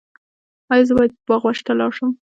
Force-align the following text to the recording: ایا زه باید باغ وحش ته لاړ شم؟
ایا 0.71 0.87
زه 0.87 0.93
باید 0.97 1.13
باغ 1.27 1.41
وحش 1.45 1.59
ته 1.65 1.71
لاړ 1.79 1.91
شم؟ 1.97 2.11